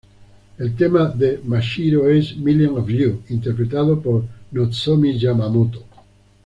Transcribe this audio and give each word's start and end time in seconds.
El 0.57 0.75
tema 0.75 1.09
de 1.09 1.41
Mashiro 1.45 2.09
es 2.09 2.35
"Millions 2.35 2.75
of 2.75 2.89
You" 2.89 3.21
interpretado 3.29 4.01
por 4.01 4.23
Nozomi 4.51 5.19
Yamamoto. 5.19 5.83